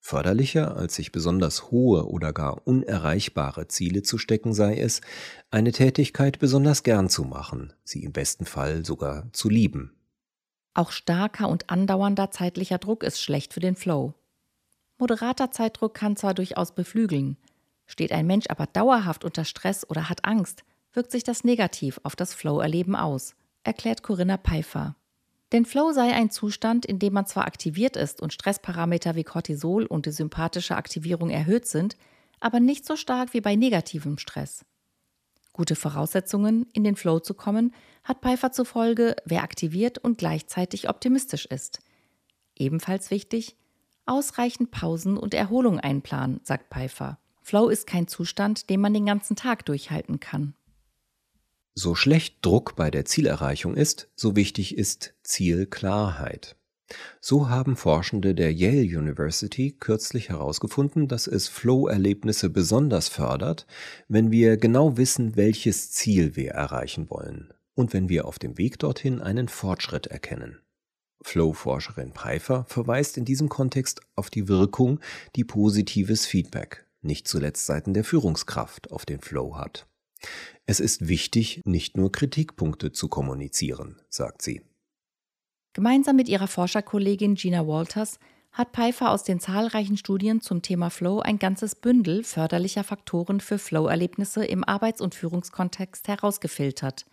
Förderlicher, 0.00 0.76
als 0.76 0.96
sich 0.96 1.12
besonders 1.12 1.70
hohe 1.70 2.08
oder 2.08 2.32
gar 2.32 2.66
unerreichbare 2.66 3.68
Ziele 3.68 4.02
zu 4.02 4.18
stecken, 4.18 4.52
sei 4.52 4.76
es, 4.76 5.02
eine 5.52 5.70
Tätigkeit 5.70 6.40
besonders 6.40 6.82
gern 6.82 7.08
zu 7.08 7.22
machen, 7.22 7.74
sie 7.84 8.02
im 8.02 8.10
besten 8.10 8.44
Fall 8.44 8.84
sogar 8.84 9.32
zu 9.32 9.48
lieben. 9.48 9.94
Auch 10.74 10.90
starker 10.90 11.48
und 11.48 11.70
andauernder 11.70 12.32
zeitlicher 12.32 12.78
Druck 12.78 13.04
ist 13.04 13.22
schlecht 13.22 13.54
für 13.54 13.60
den 13.60 13.76
Flow. 13.76 14.14
Moderater 14.98 15.52
Zeitdruck 15.52 15.94
kann 15.94 16.16
zwar 16.16 16.34
durchaus 16.34 16.74
beflügeln, 16.74 17.36
steht 17.86 18.10
ein 18.10 18.26
Mensch 18.26 18.46
aber 18.48 18.66
dauerhaft 18.66 19.24
unter 19.24 19.44
Stress 19.44 19.88
oder 19.88 20.08
hat 20.08 20.24
Angst, 20.24 20.64
wirkt 20.92 21.12
sich 21.12 21.22
das 21.22 21.44
negativ 21.44 22.00
auf 22.02 22.16
das 22.16 22.34
Flow-Erleben 22.34 22.96
aus, 22.96 23.36
erklärt 23.62 24.02
Corinna 24.02 24.38
Pfeiffer. 24.38 24.96
Denn 25.52 25.64
Flow 25.64 25.92
sei 25.92 26.12
ein 26.12 26.30
Zustand, 26.30 26.86
in 26.86 26.98
dem 26.98 27.12
man 27.12 27.26
zwar 27.26 27.46
aktiviert 27.46 27.96
ist 27.96 28.20
und 28.22 28.32
Stressparameter 28.32 29.16
wie 29.16 29.24
Cortisol 29.24 29.84
und 29.86 30.06
die 30.06 30.12
sympathische 30.12 30.76
Aktivierung 30.76 31.30
erhöht 31.30 31.66
sind, 31.66 31.96
aber 32.38 32.60
nicht 32.60 32.86
so 32.86 32.96
stark 32.96 33.34
wie 33.34 33.40
bei 33.40 33.56
negativem 33.56 34.18
Stress. 34.18 34.64
Gute 35.52 35.74
Voraussetzungen, 35.74 36.66
in 36.72 36.84
den 36.84 36.96
Flow 36.96 37.18
zu 37.18 37.34
kommen, 37.34 37.74
hat 38.04 38.22
Pfeiffer 38.22 38.52
zufolge, 38.52 39.16
wer 39.24 39.42
aktiviert 39.42 39.98
und 39.98 40.18
gleichzeitig 40.18 40.88
optimistisch 40.88 41.46
ist. 41.46 41.80
Ebenfalls 42.56 43.10
wichtig, 43.10 43.56
ausreichend 44.06 44.70
Pausen 44.70 45.16
und 45.16 45.34
Erholung 45.34 45.80
einplanen, 45.80 46.40
sagt 46.44 46.72
Pfeiffer. 46.72 47.18
Flow 47.42 47.68
ist 47.68 47.86
kein 47.86 48.06
Zustand, 48.06 48.70
den 48.70 48.80
man 48.80 48.94
den 48.94 49.06
ganzen 49.06 49.34
Tag 49.34 49.64
durchhalten 49.66 50.20
kann. 50.20 50.54
So 51.74 51.94
schlecht 51.94 52.38
Druck 52.42 52.76
bei 52.76 52.90
der 52.90 53.04
Zielerreichung 53.04 53.76
ist, 53.76 54.08
so 54.16 54.36
wichtig 54.36 54.76
ist 54.76 55.14
Zielklarheit. 55.22 56.56
So 57.20 57.48
haben 57.48 57.76
Forschende 57.76 58.34
der 58.34 58.52
Yale 58.52 58.98
University 58.98 59.72
kürzlich 59.78 60.28
herausgefunden, 60.28 61.06
dass 61.06 61.26
es 61.26 61.48
Flow-Erlebnisse 61.48 62.50
besonders 62.50 63.08
fördert, 63.08 63.66
wenn 64.08 64.30
wir 64.30 64.56
genau 64.56 64.96
wissen, 64.96 65.36
welches 65.36 65.92
Ziel 65.92 66.34
wir 66.34 66.52
erreichen 66.52 67.08
wollen 67.10 67.52
und 67.74 67.92
wenn 67.92 68.08
wir 68.08 68.24
auf 68.24 68.38
dem 68.38 68.58
Weg 68.58 68.78
dorthin 68.78 69.20
einen 69.20 69.48
Fortschritt 69.48 70.08
erkennen. 70.08 70.58
Flow-Forscherin 71.22 72.12
Pfeiffer 72.12 72.64
verweist 72.66 73.18
in 73.18 73.24
diesem 73.24 73.48
Kontext 73.48 74.00
auf 74.16 74.30
die 74.30 74.48
Wirkung, 74.48 75.00
die 75.36 75.44
positives 75.44 76.26
Feedback, 76.26 76.86
nicht 77.02 77.28
zuletzt 77.28 77.66
seitens 77.66 77.94
der 77.94 78.04
Führungskraft, 78.04 78.90
auf 78.90 79.04
den 79.04 79.20
Flow 79.20 79.56
hat. 79.56 79.86
Es 80.66 80.80
ist 80.80 81.08
wichtig, 81.08 81.60
nicht 81.64 81.96
nur 81.96 82.12
Kritikpunkte 82.12 82.92
zu 82.92 83.08
kommunizieren, 83.08 84.00
sagt 84.08 84.42
sie. 84.42 84.62
Gemeinsam 85.72 86.16
mit 86.16 86.28
ihrer 86.28 86.48
Forscherkollegin 86.48 87.36
Gina 87.36 87.66
Walters 87.66 88.18
hat 88.52 88.72
Pfeiffer 88.72 89.10
aus 89.12 89.22
den 89.22 89.38
zahlreichen 89.38 89.96
Studien 89.96 90.40
zum 90.40 90.62
Thema 90.62 90.90
Flow 90.90 91.20
ein 91.20 91.38
ganzes 91.38 91.76
Bündel 91.76 92.24
förderlicher 92.24 92.82
Faktoren 92.82 93.40
für 93.40 93.58
Flow-Erlebnisse 93.58 94.44
im 94.44 94.64
Arbeits- 94.64 95.00
und 95.00 95.14
Führungskontext 95.14 96.08
herausgefiltert. 96.08 97.06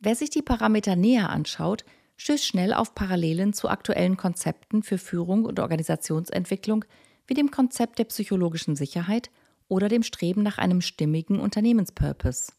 Wer 0.00 0.16
sich 0.16 0.30
die 0.30 0.42
Parameter 0.42 0.96
näher 0.96 1.30
anschaut, 1.30 1.84
stößt 2.16 2.44
schnell 2.44 2.74
auf 2.74 2.94
Parallelen 2.94 3.52
zu 3.52 3.68
aktuellen 3.68 4.16
Konzepten 4.16 4.82
für 4.82 4.98
Führung 4.98 5.44
und 5.44 5.60
Organisationsentwicklung 5.60 6.84
wie 7.26 7.34
dem 7.34 7.50
Konzept 7.50 7.98
der 7.98 8.04
psychologischen 8.04 8.76
Sicherheit 8.76 9.30
oder 9.68 9.88
dem 9.88 10.02
Streben 10.02 10.42
nach 10.42 10.58
einem 10.58 10.80
stimmigen 10.80 11.40
Unternehmenspurpose. 11.40 12.52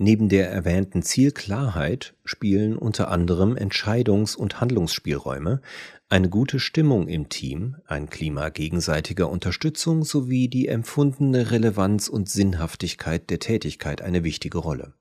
Neben 0.00 0.28
der 0.28 0.48
erwähnten 0.50 1.02
Zielklarheit 1.02 2.14
spielen 2.24 2.76
unter 2.76 3.10
anderem 3.10 3.56
Entscheidungs- 3.56 4.36
und 4.36 4.60
Handlungsspielräume, 4.60 5.60
eine 6.08 6.28
gute 6.30 6.60
Stimmung 6.60 7.08
im 7.08 7.28
Team, 7.28 7.76
ein 7.84 8.08
Klima 8.08 8.48
gegenseitiger 8.50 9.28
Unterstützung 9.28 10.04
sowie 10.04 10.48
die 10.48 10.68
empfundene 10.68 11.50
Relevanz 11.50 12.08
und 12.08 12.28
Sinnhaftigkeit 12.28 13.28
der 13.28 13.40
Tätigkeit 13.40 14.00
eine 14.00 14.22
wichtige 14.22 14.58
Rolle. 14.58 14.94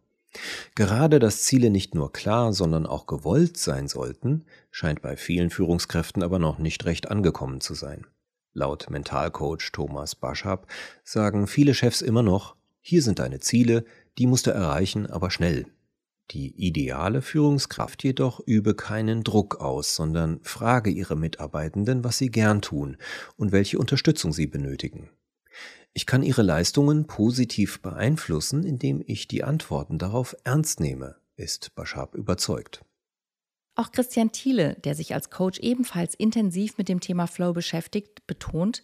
Gerade 0.74 1.20
dass 1.20 1.44
Ziele 1.44 1.70
nicht 1.70 1.94
nur 1.94 2.12
klar, 2.12 2.52
sondern 2.52 2.88
auch 2.88 3.06
gewollt 3.06 3.58
sein 3.58 3.88
sollten, 3.88 4.46
scheint 4.72 5.04
bei 5.04 5.16
vielen 5.16 5.52
Führungskräften 5.52 6.24
aber 6.24 6.40
noch 6.40 6.58
nicht 6.58 6.86
recht 6.86 7.10
angekommen 7.12 7.62
zu 7.62 7.76
sein. 7.76 8.08
Laut 8.58 8.90
Mentalcoach 8.90 9.72
Thomas 9.72 10.16
Baschab 10.16 10.66
sagen 11.04 11.46
viele 11.46 11.76
Chefs 11.76 12.02
immer 12.02 12.24
noch, 12.24 12.56
hier 12.82 13.04
sind 13.04 13.20
deine 13.20 13.40
Ziele, 13.40 13.86
die 14.18 14.26
musst 14.26 14.48
du 14.48 14.52
erreichen, 14.52 15.06
aber 15.06 15.30
schnell. 15.30 15.68
Die 16.32 16.56
ideale 16.58 17.22
Führungskraft 17.22 18.04
jedoch 18.04 18.40
übe 18.48 18.74
keinen 18.74 19.24
Druck 19.24 19.62
aus, 19.62 19.96
sondern 19.96 20.40
frage 20.42 20.90
ihre 20.90 21.16
Mitarbeitenden, 21.16 22.04
was 22.04 22.18
sie 22.18 22.32
gern 22.32 22.64
tun 22.64 22.98
und 23.36 23.52
welche 23.52 23.78
Unterstützung 23.78 24.34
sie 24.34 24.48
benötigen. 24.48 25.12
Ich 25.94 26.08
kann 26.08 26.24
ihre 26.24 26.42
Leistungen 26.42 27.06
positiv 27.06 27.84
beeinflussen, 27.84 28.64
indem 28.64 29.04
ich 29.06 29.28
die 29.28 29.44
Antworten 29.44 30.00
darauf 30.00 30.36
ernst 30.44 30.80
nehme, 30.80 31.18
ist 31.36 31.76
Baschab 31.76 32.16
überzeugt. 32.16 32.84
Auch 33.80 33.92
Christian 33.92 34.32
Thiele, 34.32 34.76
der 34.84 34.96
sich 34.96 35.14
als 35.14 35.30
Coach 35.30 35.60
ebenfalls 35.60 36.16
intensiv 36.16 36.80
mit 36.80 36.90
dem 36.90 37.00
Thema 37.00 37.28
Flow 37.28 37.54
beschäftigt, 37.54 38.26
betont, 38.26 38.84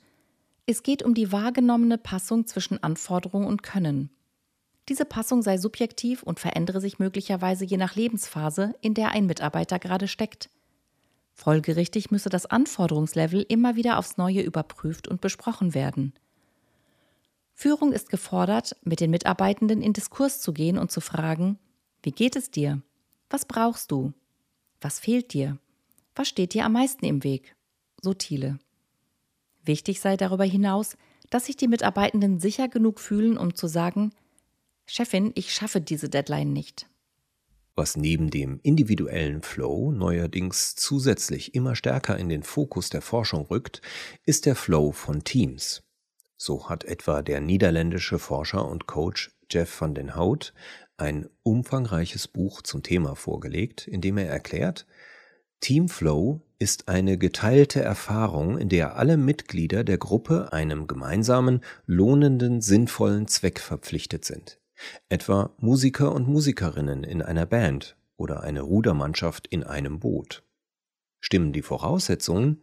es 0.68 0.84
geht 0.84 1.02
um 1.02 1.16
die 1.16 1.32
wahrgenommene 1.32 1.98
Passung 1.98 2.46
zwischen 2.46 2.82
Anforderung 2.84 3.48
und 3.48 3.64
Können. 3.64 4.12
Diese 4.90 5.06
Passung 5.06 5.42
sei 5.42 5.58
subjektiv 5.58 6.22
und 6.22 6.40
verändere 6.40 6.80
sich 6.80 7.00
möglicherweise 7.00 7.66
je 7.66 7.78
nach 7.78 7.96
Lebensphase, 7.96 8.76
in 8.82 8.94
der 8.94 9.10
ein 9.10 9.26
Mitarbeiter 9.26 9.80
gerade 9.80 10.08
steckt. 10.08 10.52
Folgerichtig 11.34 12.12
müsse 12.12 12.30
das 12.30 12.46
Anforderungslevel 12.46 13.44
immer 13.50 13.76
wieder 13.76 13.98
aufs 13.98 14.18
Neue 14.18 14.42
überprüft 14.42 15.08
und 15.08 15.22
besprochen 15.22 15.74
werden. 15.74 16.14
Führung 17.56 17.94
ist 17.94 18.12
gefordert, 18.12 18.76
mit 18.84 19.00
den 19.00 19.10
Mitarbeitenden 19.10 19.82
in 19.82 19.94
Diskurs 19.94 20.40
zu 20.40 20.54
gehen 20.54 20.78
und 20.78 20.92
zu 20.92 21.02
fragen, 21.02 21.58
wie 22.04 22.12
geht 22.12 22.36
es 22.36 22.52
dir? 22.52 22.84
Was 23.32 23.46
brauchst 23.46 23.90
du? 23.90 24.14
Was 24.84 25.00
fehlt 25.00 25.32
dir? 25.32 25.58
Was 26.13 26.28
steht 26.28 26.54
dir 26.54 26.66
am 26.66 26.74
meisten 26.74 27.06
im 27.06 27.24
Weg? 27.24 27.56
So 28.02 28.13
Thiele. 28.13 28.60
Wichtig 29.63 30.02
sei 30.02 30.18
darüber 30.18 30.44
hinaus, 30.44 30.98
dass 31.30 31.46
sich 31.46 31.56
die 31.56 31.70
Mitarbeitenden 31.70 32.42
sicher 32.42 32.68
genug 32.68 33.00
fühlen, 33.00 33.38
um 33.38 33.56
zu 33.56 33.68
sagen, 33.68 34.12
Chefin, 34.86 35.32
ich 35.36 35.54
schaffe 35.54 35.80
diese 35.80 36.10
Deadline 36.10 36.52
nicht. 36.52 36.90
Was 37.75 37.96
neben 37.96 38.30
dem 38.30 38.60
individuellen 38.62 39.42
Flow 39.42 39.94
neuerdings 39.94 40.75
zusätzlich 40.75 41.56
immer 41.56 41.78
stärker 41.78 42.18
in 42.20 42.28
den 42.28 42.44
Fokus 42.44 42.90
der 42.90 43.02
Forschung 43.02 43.46
rückt, 43.46 43.82
ist 44.25 44.46
der 44.46 44.58
Flow 44.58 44.92
von 44.92 45.24
Teams. 45.24 45.82
So 46.36 46.68
hat 46.68 46.84
etwa 46.84 47.22
der 47.22 47.40
niederländische 47.40 48.20
Forscher 48.20 48.68
und 48.68 48.86
Coach 48.86 49.32
Jeff 49.50 49.80
van 49.80 49.96
den 49.96 50.16
Hout 50.18 50.52
ein 50.98 51.30
umfangreiches 51.44 52.28
Buch 52.28 52.62
zum 52.62 52.84
Thema 52.84 53.16
vorgelegt, 53.16 53.88
in 53.88 54.02
dem 54.02 54.18
er 54.18 54.28
erklärt, 54.28 54.86
Teamflow 55.60 56.42
ist 56.60 56.90
eine 56.90 57.18
geteilte 57.18 57.82
Erfahrung, 57.82 58.58
in 58.58 58.70
der 58.70 58.98
alle 58.98 59.16
Mitglieder 59.18 59.84
der 59.84 59.98
Gruppe 59.98 60.52
einem 60.52 60.88
gemeinsamen, 60.88 61.62
lohnenden, 61.86 62.62
sinnvollen 62.62 63.28
Zweck 63.28 63.60
verpflichtet 63.60 64.26
sind. 64.26 64.60
Etwa 65.08 65.54
Musiker 65.58 66.14
und 66.14 66.28
Musikerinnen 66.28 67.04
in 67.04 67.22
einer 67.22 67.46
Band 67.46 67.96
oder 68.18 68.44
eine 68.44 68.62
Rudermannschaft 68.62 69.48
in 69.48 69.64
einem 69.64 70.00
Boot. 70.00 70.44
Stimmen 71.22 71.54
die 71.54 71.62
Voraussetzungen, 71.62 72.62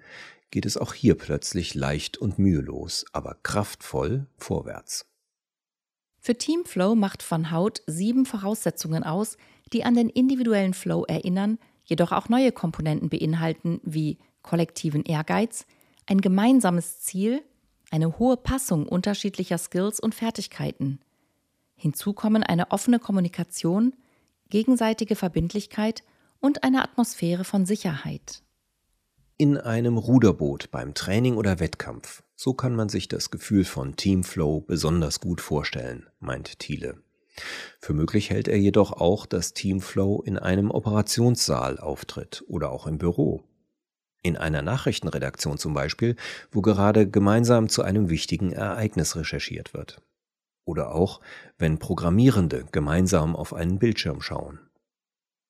geht 0.50 0.66
es 0.66 0.76
auch 0.76 0.92
hier 0.92 1.16
plötzlich 1.16 1.74
leicht 1.74 2.18
und 2.18 2.38
mühelos, 2.38 3.06
aber 3.12 3.38
kraftvoll 3.42 4.26
vorwärts. 4.36 5.09
Für 6.20 6.36
Teamflow 6.36 6.94
macht 6.94 7.28
Van 7.28 7.50
Hout 7.50 7.80
sieben 7.86 8.26
Voraussetzungen 8.26 9.04
aus, 9.04 9.38
die 9.72 9.84
an 9.84 9.94
den 9.94 10.10
individuellen 10.10 10.74
Flow 10.74 11.04
erinnern, 11.06 11.58
jedoch 11.84 12.12
auch 12.12 12.28
neue 12.28 12.52
Komponenten 12.52 13.08
beinhalten 13.08 13.80
wie 13.82 14.18
kollektiven 14.42 15.02
Ehrgeiz, 15.02 15.66
ein 16.06 16.20
gemeinsames 16.20 17.00
Ziel, 17.00 17.42
eine 17.90 18.18
hohe 18.18 18.36
Passung 18.36 18.86
unterschiedlicher 18.86 19.58
Skills 19.58 19.98
und 19.98 20.14
Fertigkeiten. 20.14 21.00
Hinzu 21.74 22.12
kommen 22.12 22.42
eine 22.42 22.70
offene 22.70 22.98
Kommunikation, 22.98 23.94
gegenseitige 24.50 25.16
Verbindlichkeit 25.16 26.02
und 26.38 26.62
eine 26.62 26.82
Atmosphäre 26.82 27.44
von 27.44 27.64
Sicherheit. 27.64 28.42
In 29.38 29.56
einem 29.56 29.96
Ruderboot 29.96 30.70
beim 30.70 30.92
Training 30.92 31.36
oder 31.36 31.60
Wettkampf, 31.60 32.22
so 32.42 32.54
kann 32.54 32.74
man 32.74 32.88
sich 32.88 33.06
das 33.06 33.30
Gefühl 33.30 33.66
von 33.66 33.96
Teamflow 33.96 34.62
besonders 34.62 35.20
gut 35.20 35.42
vorstellen, 35.42 36.06
meint 36.20 36.58
Thiele. 36.58 36.96
Für 37.80 37.92
möglich 37.92 38.30
hält 38.30 38.48
er 38.48 38.56
jedoch 38.56 38.92
auch, 38.92 39.26
dass 39.26 39.52
Teamflow 39.52 40.22
in 40.22 40.38
einem 40.38 40.70
Operationssaal 40.70 41.78
auftritt 41.78 42.42
oder 42.48 42.70
auch 42.70 42.86
im 42.86 42.96
Büro. 42.96 43.44
In 44.22 44.38
einer 44.38 44.62
Nachrichtenredaktion 44.62 45.58
zum 45.58 45.74
Beispiel, 45.74 46.16
wo 46.50 46.62
gerade 46.62 47.06
gemeinsam 47.06 47.68
zu 47.68 47.82
einem 47.82 48.08
wichtigen 48.08 48.52
Ereignis 48.52 49.16
recherchiert 49.16 49.74
wird. 49.74 50.00
Oder 50.64 50.94
auch, 50.94 51.20
wenn 51.58 51.78
Programmierende 51.78 52.64
gemeinsam 52.72 53.36
auf 53.36 53.52
einen 53.52 53.78
Bildschirm 53.78 54.22
schauen. 54.22 54.60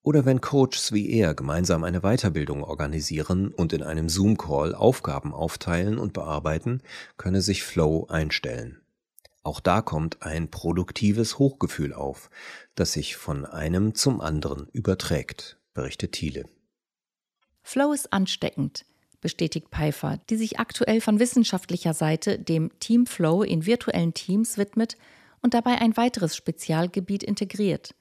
Oder 0.02 0.24
wenn 0.24 0.40
Coaches 0.40 0.92
wie 0.92 1.10
er 1.10 1.34
gemeinsam 1.34 1.84
eine 1.84 2.00
Weiterbildung 2.00 2.64
organisieren 2.64 3.48
und 3.48 3.74
in 3.74 3.82
einem 3.82 4.08
Zoom-Call 4.08 4.74
Aufgaben 4.74 5.34
aufteilen 5.34 5.98
und 5.98 6.14
bearbeiten, 6.14 6.82
könne 7.18 7.42
sich 7.42 7.62
Flow 7.62 8.06
einstellen. 8.08 8.80
Auch 9.42 9.60
da 9.60 9.82
kommt 9.82 10.22
ein 10.22 10.50
produktives 10.50 11.38
Hochgefühl 11.38 11.92
auf, 11.92 12.30
das 12.74 12.92
sich 12.92 13.16
von 13.16 13.44
einem 13.44 13.94
zum 13.94 14.20
anderen 14.20 14.68
überträgt, 14.72 15.58
berichtet 15.74 16.12
Thiele. 16.12 16.46
Flow 17.62 17.92
ist 17.92 18.12
ansteckend, 18.12 18.86
bestätigt 19.20 19.68
Pfeiffer, 19.70 20.18
die 20.30 20.36
sich 20.36 20.58
aktuell 20.58 21.02
von 21.02 21.18
wissenschaftlicher 21.18 21.92
Seite 21.92 22.38
dem 22.38 22.70
Team 22.80 23.04
Flow 23.06 23.42
in 23.42 23.66
virtuellen 23.66 24.14
Teams 24.14 24.56
widmet 24.56 24.96
und 25.42 25.52
dabei 25.52 25.78
ein 25.78 25.98
weiteres 25.98 26.36
Spezialgebiet 26.36 27.22
integriert– 27.22 27.94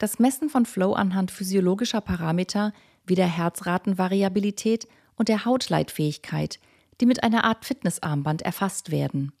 das 0.00 0.18
Messen 0.18 0.48
von 0.48 0.64
Flow 0.64 0.94
anhand 0.94 1.30
physiologischer 1.30 2.00
Parameter 2.00 2.72
wie 3.06 3.14
der 3.14 3.26
Herzratenvariabilität 3.26 4.88
und 5.14 5.28
der 5.28 5.44
Hautleitfähigkeit, 5.44 6.58
die 7.00 7.06
mit 7.06 7.22
einer 7.22 7.44
Art 7.44 7.66
Fitnessarmband 7.66 8.40
erfasst 8.40 8.90
werden. 8.90 9.32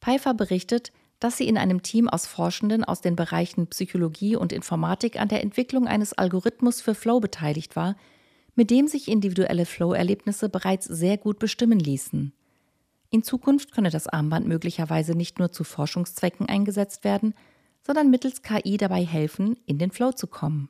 Pfeiffer 0.00 0.34
berichtet, 0.34 0.92
dass 1.20 1.36
sie 1.36 1.46
in 1.46 1.56
einem 1.56 1.82
Team 1.82 2.08
aus 2.08 2.26
Forschenden 2.26 2.82
aus 2.82 3.00
den 3.00 3.14
Bereichen 3.14 3.68
Psychologie 3.68 4.34
und 4.34 4.52
Informatik 4.52 5.20
an 5.20 5.28
der 5.28 5.42
Entwicklung 5.42 5.86
eines 5.86 6.14
Algorithmus 6.14 6.80
für 6.80 6.96
Flow 6.96 7.20
beteiligt 7.20 7.76
war, 7.76 7.96
mit 8.56 8.70
dem 8.70 8.88
sich 8.88 9.06
individuelle 9.06 9.66
Flow-Erlebnisse 9.66 10.48
bereits 10.48 10.86
sehr 10.86 11.16
gut 11.16 11.38
bestimmen 11.38 11.78
ließen. 11.78 12.32
In 13.10 13.22
Zukunft 13.22 13.70
könne 13.70 13.90
das 13.90 14.08
Armband 14.08 14.48
möglicherweise 14.48 15.14
nicht 15.14 15.38
nur 15.38 15.52
zu 15.52 15.62
Forschungszwecken 15.62 16.48
eingesetzt 16.48 17.04
werden, 17.04 17.34
sondern 17.90 18.08
mittels 18.08 18.42
KI 18.42 18.76
dabei 18.76 19.04
helfen, 19.04 19.56
in 19.66 19.78
den 19.78 19.90
Flow 19.90 20.12
zu 20.12 20.28
kommen. 20.28 20.68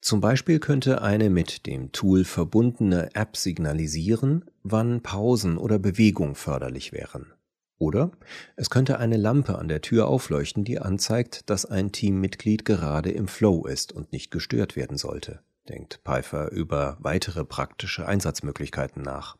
Zum 0.00 0.20
Beispiel 0.20 0.58
könnte 0.58 1.02
eine 1.02 1.30
mit 1.30 1.66
dem 1.66 1.92
Tool 1.92 2.24
verbundene 2.24 3.14
App 3.14 3.36
signalisieren, 3.36 4.44
wann 4.64 5.04
Pausen 5.04 5.56
oder 5.56 5.78
Bewegung 5.78 6.34
förderlich 6.34 6.90
wären. 6.90 7.32
Oder 7.78 8.10
es 8.56 8.70
könnte 8.70 8.98
eine 8.98 9.16
Lampe 9.16 9.56
an 9.56 9.68
der 9.68 9.82
Tür 9.82 10.08
aufleuchten, 10.08 10.64
die 10.64 10.80
anzeigt, 10.80 11.48
dass 11.48 11.64
ein 11.64 11.92
Teammitglied 11.92 12.64
gerade 12.64 13.12
im 13.12 13.28
Flow 13.28 13.64
ist 13.64 13.92
und 13.92 14.10
nicht 14.10 14.32
gestört 14.32 14.74
werden 14.74 14.96
sollte, 14.96 15.42
denkt 15.68 16.00
Pfeiffer 16.04 16.50
über 16.50 16.96
weitere 16.98 17.44
praktische 17.44 18.04
Einsatzmöglichkeiten 18.04 19.00
nach. 19.00 19.36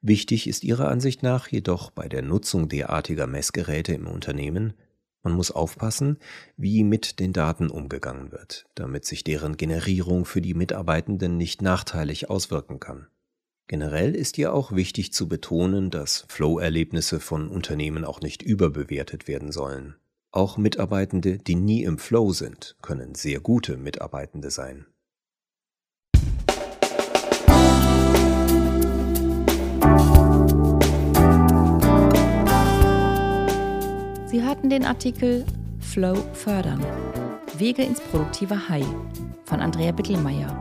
Wichtig 0.00 0.48
ist 0.48 0.64
ihrer 0.64 0.88
Ansicht 0.88 1.22
nach 1.22 1.48
jedoch 1.48 1.90
bei 1.90 2.08
der 2.08 2.22
Nutzung 2.22 2.70
derartiger 2.70 3.26
Messgeräte 3.26 3.92
im 3.92 4.06
Unternehmen, 4.06 4.72
man 5.22 5.32
muss 5.34 5.50
aufpassen, 5.50 6.18
wie 6.56 6.84
mit 6.84 7.20
den 7.20 7.32
Daten 7.32 7.70
umgegangen 7.70 8.32
wird, 8.32 8.66
damit 8.74 9.04
sich 9.04 9.24
deren 9.24 9.56
Generierung 9.56 10.24
für 10.24 10.40
die 10.40 10.54
Mitarbeitenden 10.54 11.36
nicht 11.36 11.62
nachteilig 11.62 12.30
auswirken 12.30 12.80
kann. 12.80 13.06
Generell 13.66 14.16
ist 14.16 14.36
ja 14.36 14.50
auch 14.50 14.72
wichtig 14.72 15.12
zu 15.12 15.28
betonen, 15.28 15.90
dass 15.90 16.24
Flow-Erlebnisse 16.28 17.20
von 17.20 17.48
Unternehmen 17.48 18.04
auch 18.04 18.20
nicht 18.20 18.42
überbewertet 18.42 19.28
werden 19.28 19.52
sollen. 19.52 19.94
Auch 20.32 20.56
Mitarbeitende, 20.56 21.38
die 21.38 21.54
nie 21.54 21.84
im 21.84 21.98
Flow 21.98 22.32
sind, 22.32 22.76
können 22.82 23.14
sehr 23.14 23.40
gute 23.40 23.76
Mitarbeitende 23.76 24.50
sein. 24.50 24.86
Sie 34.30 34.44
hörten 34.44 34.70
den 34.70 34.84
Artikel 34.84 35.44
Flow 35.80 36.14
fördern. 36.34 36.80
Wege 37.58 37.82
ins 37.82 38.00
produktive 38.00 38.68
High 38.68 38.86
von 39.44 39.58
Andrea 39.58 39.90
Bittelmeier 39.90 40.56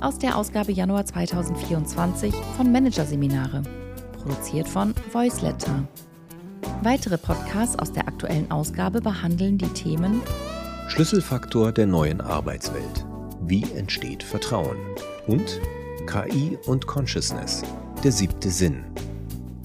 aus 0.00 0.16
der 0.16 0.34
Ausgabe 0.34 0.72
Januar 0.72 1.04
2024 1.04 2.34
von 2.56 2.72
Managerseminare, 2.72 3.62
produziert 4.14 4.66
von 4.66 4.94
Voiceletter. 5.12 5.86
Weitere 6.82 7.18
Podcasts 7.18 7.78
aus 7.78 7.92
der 7.92 8.08
aktuellen 8.08 8.50
Ausgabe 8.50 9.02
behandeln 9.02 9.58
die 9.58 9.68
Themen 9.68 10.22
Schlüsselfaktor 10.88 11.70
der 11.70 11.88
neuen 11.88 12.22
Arbeitswelt. 12.22 13.04
Wie 13.42 13.64
entsteht 13.76 14.22
Vertrauen? 14.22 14.78
Und 15.26 15.60
KI 16.06 16.56
und 16.66 16.86
Consciousness. 16.86 17.62
Der 18.02 18.10
siebte 18.10 18.48
Sinn. 18.48 18.84